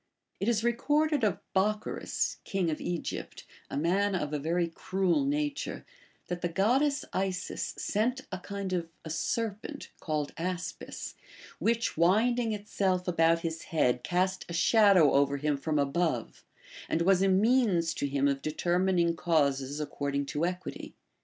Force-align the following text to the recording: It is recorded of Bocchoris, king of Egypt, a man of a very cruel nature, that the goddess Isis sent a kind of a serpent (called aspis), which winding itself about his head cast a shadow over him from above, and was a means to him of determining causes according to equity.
It 0.39 0.49
is 0.49 0.63
recorded 0.63 1.23
of 1.23 1.37
Bocchoris, 1.53 2.37
king 2.43 2.71
of 2.71 2.81
Egypt, 2.81 3.45
a 3.69 3.77
man 3.77 4.15
of 4.15 4.33
a 4.33 4.39
very 4.39 4.67
cruel 4.67 5.23
nature, 5.25 5.85
that 6.25 6.41
the 6.41 6.49
goddess 6.49 7.05
Isis 7.13 7.75
sent 7.77 8.21
a 8.31 8.39
kind 8.39 8.73
of 8.73 8.89
a 9.05 9.11
serpent 9.11 9.91
(called 9.99 10.33
aspis), 10.37 11.13
which 11.59 11.97
winding 11.97 12.51
itself 12.51 13.07
about 13.07 13.41
his 13.41 13.61
head 13.65 14.03
cast 14.03 14.43
a 14.49 14.53
shadow 14.53 15.11
over 15.13 15.37
him 15.37 15.55
from 15.55 15.77
above, 15.77 16.43
and 16.89 17.03
was 17.03 17.21
a 17.21 17.27
means 17.27 17.93
to 17.93 18.07
him 18.07 18.27
of 18.27 18.41
determining 18.41 19.15
causes 19.15 19.79
according 19.79 20.25
to 20.25 20.47
equity. 20.47 20.95